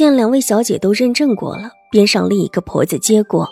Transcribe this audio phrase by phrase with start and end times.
[0.00, 1.70] 见两位小姐都认证过了。
[1.90, 3.46] 边上另一个婆子接过，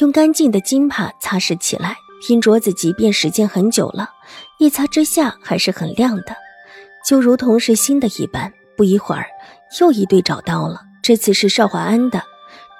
[0.00, 1.94] 用干净的金帕擦拭起来。
[2.30, 4.08] 银镯子即便时间很久了，
[4.58, 6.34] 一擦之下还是很亮的，
[7.06, 8.50] 就如同是新的一般。
[8.78, 9.26] 不一会儿，
[9.78, 12.22] 又一对找到了，这次是邵华安的，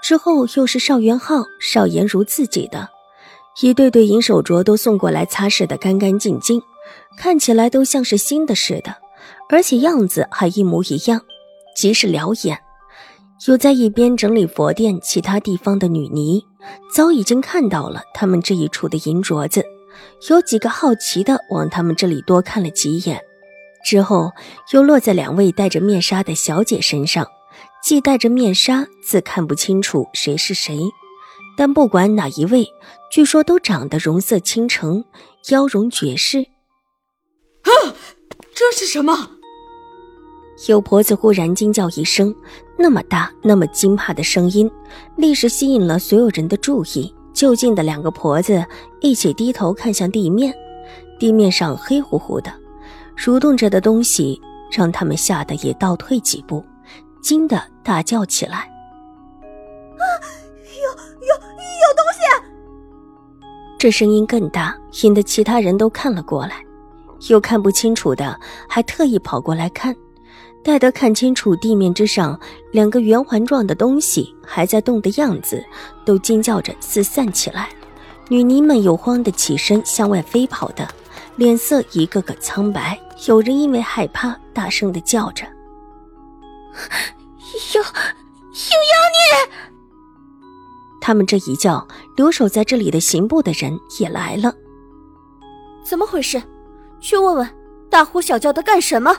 [0.02, 2.88] 之后又是邵元浩、邵颜如自己的，
[3.60, 6.62] 一对对银手镯都送过来，擦拭的干干净净，
[7.18, 8.96] 看起来都像是新的似的，
[9.50, 11.20] 而且样子还一模一样，
[11.76, 12.58] 极是撩眼。
[13.48, 16.44] 有在一边整理佛殿其他地方的女尼，
[16.94, 19.64] 早已经看到了他们这一处的银镯子，
[20.28, 23.18] 有几个好奇的往他们这里多看了几眼，
[23.82, 24.30] 之后
[24.74, 27.26] 又落在两位戴着面纱的小姐身上。
[27.82, 30.78] 既戴着面纱，自看不清楚谁是谁，
[31.56, 32.68] 但不管哪一位，
[33.10, 35.02] 据说都长得容色倾城，
[35.48, 36.40] 妖容绝世。
[37.62, 37.94] 啊，
[38.54, 39.30] 这是什么？
[40.68, 42.34] 有婆子忽然惊叫一声，
[42.82, 44.68] 那么大、那么惊怕的声音，
[45.16, 47.14] 立时吸引了所有人的注意。
[47.34, 48.64] 就近的两个婆子
[49.00, 50.52] 一起低头看向地面，
[51.18, 52.50] 地面上黑乎乎的，
[53.16, 54.40] 蠕动着的东西
[54.72, 56.64] 让他们吓得也倒退几步，
[57.22, 58.60] 惊得大叫起来
[59.44, 60.04] ：“啊，
[60.64, 62.20] 有有有东西！”
[63.78, 66.64] 这声音更大，引得其他人都看了过来，
[67.28, 69.94] 有看不清楚的还特意跑过来看。
[70.62, 72.38] 待得看清楚地面之上
[72.70, 75.64] 两个圆环状的东西还在动的样子，
[76.04, 77.68] 都惊叫着四散起来。
[78.28, 80.88] 女尼们有慌的起身向外飞跑的，
[81.36, 82.98] 脸色一个个苍白。
[83.26, 85.44] 有人因为害怕，大声的叫着
[87.74, 87.90] ：“有有妖
[89.10, 89.18] 孽！”
[91.00, 94.54] 他们这一叫，留守在这里的刑部的人也来了。
[95.82, 96.40] 怎么回事？
[97.00, 97.48] 去问问，
[97.88, 99.16] 大呼小叫的干什么？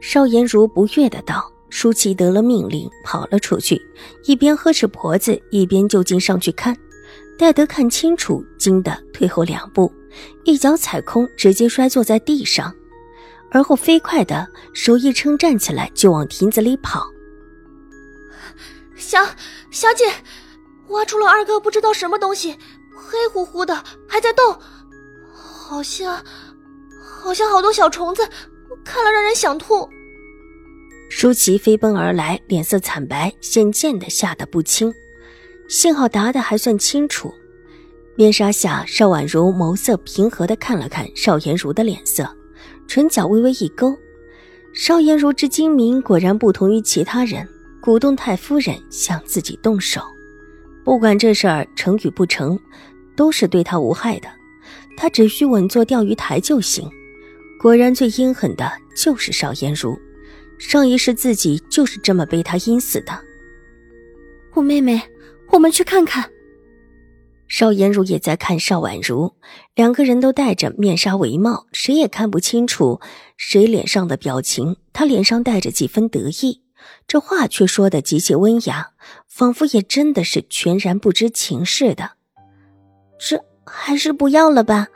[0.00, 3.80] 邵颜如不悦的道：“舒淇得了命令，跑了出去，
[4.24, 6.76] 一边呵斥婆子，一边就近上去看。
[7.38, 9.92] 待得看清楚，惊得退后两步，
[10.44, 12.74] 一脚踩空，直接摔坐在地上，
[13.50, 17.06] 而后飞快的手一撑，站起来就往亭子里跑。
[18.96, 19.18] 小
[19.70, 20.04] 小姐，
[20.88, 22.58] 挖出了二哥不知道什么东西，
[22.94, 24.58] 黑乎乎的，还在动，
[25.32, 26.22] 好像
[27.00, 28.28] 好像好多小虫子。”
[28.84, 29.88] 看了让人想吐。
[31.08, 34.92] 舒淇飞奔而来，脸色惨白，显见的吓得不轻。
[35.68, 37.34] 幸好答的还算清楚。
[38.16, 42.28] 面纱下，邵婉如眸色平和的看了看邵颜如的脸色，
[42.86, 43.96] 唇角微微一勾。
[44.72, 47.48] 邵颜如之精明，果然不同于其他人，
[47.80, 50.00] 鼓动太夫人向自己动手。
[50.84, 52.58] 不管这事儿成与不成，
[53.16, 54.28] 都是对他无害的，
[54.96, 56.88] 他只需稳坐钓鱼台就行。
[57.60, 60.00] 果然，最阴狠的就是邵颜如。
[60.58, 63.12] 上一世自己就是这么被他阴死的。
[64.54, 64.98] 我妹妹，
[65.50, 66.30] 我们去看看。
[67.48, 69.34] 邵颜如也在看邵婉如，
[69.74, 72.98] 两个人都戴着面纱围帽，谁也看不清楚
[73.36, 74.76] 谁脸上的表情。
[74.94, 76.62] 他脸上带着几分得意，
[77.06, 78.92] 这话却说的极其温雅，
[79.28, 82.12] 仿佛也真的是全然不知情似的。
[83.18, 84.88] 这还是不要了吧。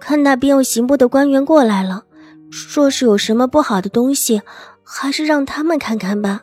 [0.00, 2.04] 看那边有刑部的官员过来了，
[2.50, 4.42] 说是有什么不好的东西，
[4.82, 6.42] 还是让他们看看吧。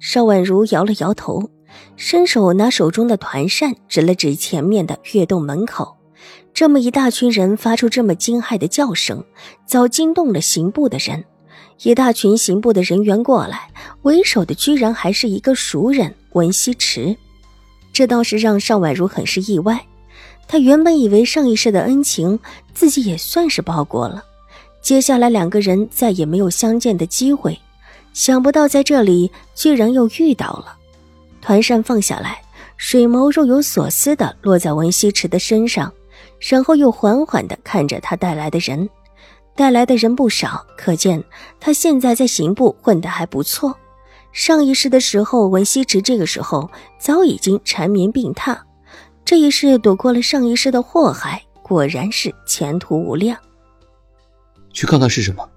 [0.00, 1.50] 邵婉如摇了摇头，
[1.96, 5.96] 伸手拿手中的团扇指了指前面的月洞门口。
[6.52, 9.24] 这么一大群人发出这么惊骇的叫声，
[9.64, 11.24] 早惊动了刑部的人。
[11.84, 13.70] 一大群刑部的人员过来，
[14.02, 17.16] 为首的居然还是一个熟人文西池，
[17.92, 19.84] 这倒是让邵婉如很是意外。
[20.46, 22.38] 他原本以为上一世的恩情
[22.74, 24.22] 自己也算是报过了，
[24.82, 27.58] 接下来两个人再也没有相见的机会，
[28.12, 30.76] 想不到在这里居然又遇到了。
[31.40, 32.42] 团扇放下来，
[32.76, 35.92] 水眸若有所思的落在文西池的身上，
[36.38, 38.88] 然后又缓缓的看着他带来的人，
[39.56, 41.24] 带来的人不少，可见
[41.58, 43.74] 他现在在刑部混得还不错。
[44.32, 48.56] 上一世的时候，文西池这个时候早已经缠绵病榻。
[49.24, 53.38] 这一世躲过了上一世的祸害，果然是前途无量。
[54.72, 55.48] 去看看是什么。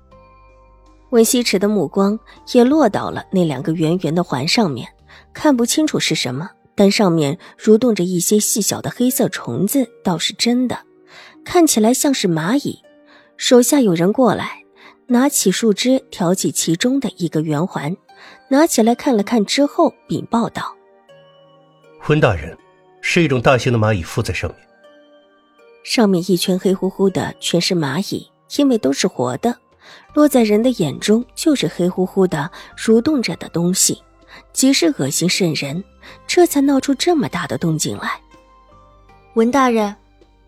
[1.11, 2.19] 温西池的目光
[2.53, 4.87] 也落到了那两个圆圆的环上面，
[5.33, 10.79] 看不清楚是什么，但上面蠕动着一些细小的黑色虫子，倒是真的，
[11.45, 12.81] 看起来像是蚂蚁。
[13.37, 14.63] 手下有人过来，
[15.07, 17.95] 拿起树枝挑起其中的一个圆环，
[18.49, 20.75] 拿起来看了看之后，禀报道
[22.09, 22.57] ：“温大人，
[23.07, 24.59] 是一种大型的蚂蚁附在上面。
[25.83, 29.55] 上面一圈黑乎乎的，全是蚂蚁，因为都是活的，
[30.15, 34.01] 落在人的眼中就是黑乎乎的蠕动着的东西，
[34.51, 35.83] 极是恶心渗人，
[36.25, 38.19] 这才闹出这么大的动静来。
[39.35, 39.95] 文大人，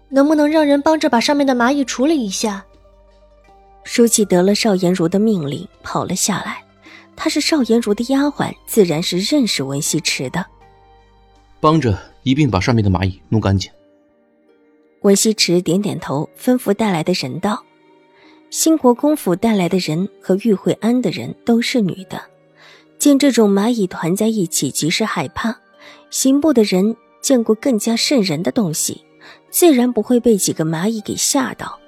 [0.10, 2.66] 能不能让人帮着把上面的蚂蚁处理一下？”
[3.86, 6.66] 舒淇得了邵颜如的命令，跑了下来。
[7.16, 10.44] 她是邵颜如的丫鬟，自然是认识文西池的。
[11.60, 13.72] 帮着一并把上面的蚂蚁弄干净。
[15.02, 17.64] 文西池点点头，吩咐带来的人道
[18.50, 22.22] ：“兴国公府带来的人和玉慧安的人都是女的，
[22.98, 25.60] 见这种蚂蚁团在一起，极是害怕。
[26.10, 29.04] 刑部的人见过更加瘆人的东西，
[29.50, 31.80] 自然不会被几个蚂蚁给吓到。”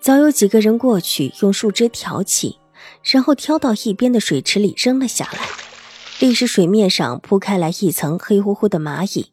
[0.00, 2.58] 早有几个人过去，用树枝挑起，
[3.04, 5.61] 然后挑到一边的水池里扔了下来。
[6.22, 9.32] 立时水面上铺开来一层黑乎乎的蚂蚁。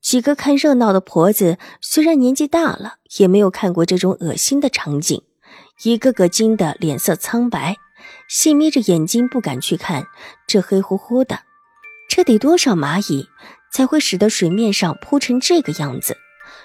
[0.00, 5.20] 几个看热闹的婆子虽然年纪大了，也没有看过这种恶心的场景，
[5.82, 7.76] 一个个惊得脸色苍白，
[8.26, 10.06] 细眯着眼睛不敢去看
[10.46, 11.40] 这黑乎乎的。
[12.08, 13.28] 这得多少蚂蚁
[13.70, 16.16] 才会使得水面上铺成这个样子？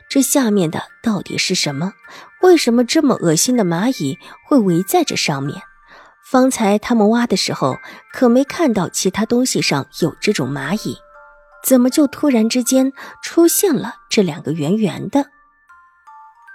[0.09, 1.91] 这下面的到底是什么？
[2.41, 4.17] 为什么这么恶心的蚂蚁
[4.47, 5.61] 会围在这上面？
[6.25, 7.77] 方才他们挖的时候
[8.11, 10.97] 可没看到其他东西上有这种蚂蚁，
[11.63, 12.91] 怎么就突然之间
[13.21, 15.27] 出现了这两个圆圆的？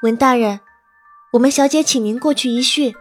[0.02, 0.60] 文大人，
[1.34, 2.96] 我们小姐请您过去一叙。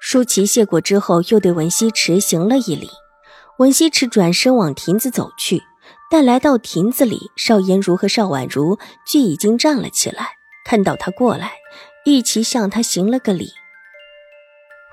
[0.00, 2.88] 舒淇谢过之后，又对文西池行了一礼。
[3.58, 5.62] 文西池转身往亭子走去。
[6.10, 10.30] 但来到亭子里，邵颜如和邵婉如却已经站了起来。
[10.64, 11.52] 看到他过来，
[12.04, 13.52] 一齐向他行了个礼。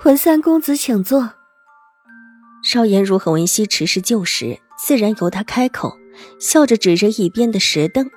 [0.06, 1.34] 文三公子，请坐。
[2.64, 5.98] 邵颜如和文熙池是旧识，自然由他开口，
[6.40, 8.10] 笑着指着一边的石凳。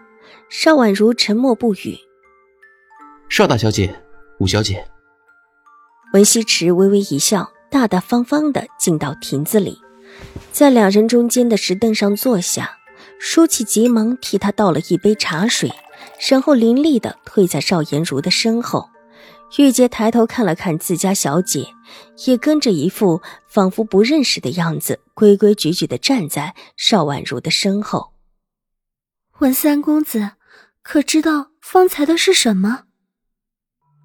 [0.51, 1.97] 邵婉如沉默不语。
[3.31, 4.03] 邵大小姐，
[4.41, 4.87] 五小姐。
[6.13, 9.79] 文西池微微一笑，大大方方的进到亭子里，
[10.53, 12.77] 在两人中间的石凳上坐下。
[13.19, 15.71] 舒淇急忙替他倒了一杯茶水，
[16.31, 18.89] 然后凌厉的退在邵颜如的身后。
[19.59, 21.67] 玉洁抬头看了看自家小姐，
[22.27, 28.13] 也跟着一副仿佛不认识的样子，规规矩矩的站在邵婉如的身后。
[29.41, 30.33] 文三公子，
[30.83, 32.85] 可知道方才的是什么？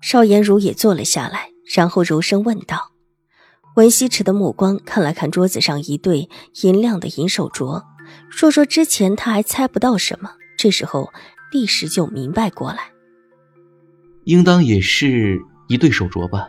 [0.02, 2.92] 邵颜如也坐了下来，然后柔声问道。
[3.76, 6.30] 文西池的目光看了看桌子上一对
[6.64, 7.84] 银亮的银手镯。
[8.30, 11.12] 若说之前他还猜不到什么，这时候
[11.52, 12.92] 立时就明白过来，
[14.26, 16.48] 应当也是一对手镯吧。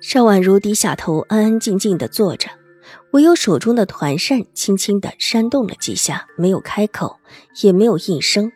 [0.00, 2.48] 邵婉如低下头，安安静静的坐着，
[3.12, 7.18] 唯有手中的团扇轻轻的扇动了几下，没有开口，
[7.62, 8.52] 也没有应声，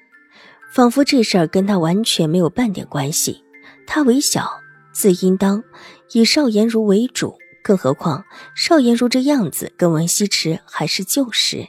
[0.73, 3.43] 仿佛这事儿跟他完全没有半点关系。
[3.87, 4.61] 他为小，
[4.93, 5.65] 自应当
[6.13, 7.37] 以邵颜如为主。
[7.65, 8.25] 更何况
[8.57, 11.69] 邵颜如这样子，跟文西池还是旧识。